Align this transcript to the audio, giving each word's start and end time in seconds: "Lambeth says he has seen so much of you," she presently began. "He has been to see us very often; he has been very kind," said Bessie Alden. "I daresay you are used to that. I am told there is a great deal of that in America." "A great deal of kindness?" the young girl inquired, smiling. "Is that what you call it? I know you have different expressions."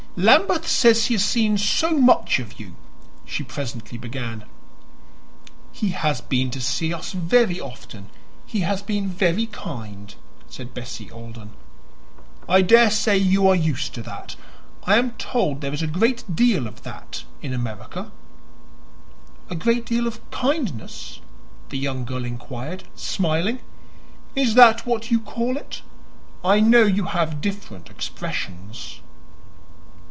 "Lambeth 0.17 0.67
says 0.67 1.05
he 1.05 1.13
has 1.13 1.23
seen 1.23 1.57
so 1.57 1.97
much 1.97 2.37
of 2.39 2.59
you," 2.59 2.75
she 3.23 3.43
presently 3.43 3.97
began. 3.97 4.43
"He 5.71 5.91
has 5.91 6.19
been 6.19 6.51
to 6.51 6.59
see 6.59 6.93
us 6.93 7.13
very 7.13 7.61
often; 7.61 8.09
he 8.45 8.59
has 8.59 8.81
been 8.81 9.07
very 9.07 9.45
kind," 9.45 10.13
said 10.49 10.73
Bessie 10.73 11.09
Alden. 11.09 11.51
"I 12.49 12.61
daresay 12.61 13.17
you 13.19 13.47
are 13.47 13.55
used 13.55 13.93
to 13.93 14.01
that. 14.01 14.35
I 14.83 14.97
am 14.97 15.11
told 15.11 15.61
there 15.61 15.73
is 15.73 15.81
a 15.81 15.87
great 15.87 16.25
deal 16.35 16.67
of 16.67 16.83
that 16.83 17.23
in 17.41 17.53
America." 17.53 18.11
"A 19.49 19.55
great 19.55 19.85
deal 19.85 20.07
of 20.07 20.29
kindness?" 20.29 21.21
the 21.69 21.77
young 21.77 22.03
girl 22.03 22.25
inquired, 22.25 22.83
smiling. 22.95 23.59
"Is 24.35 24.55
that 24.55 24.85
what 24.85 25.09
you 25.09 25.21
call 25.21 25.55
it? 25.55 25.81
I 26.43 26.59
know 26.59 26.83
you 26.83 27.05
have 27.05 27.39
different 27.39 27.89
expressions." 27.89 28.99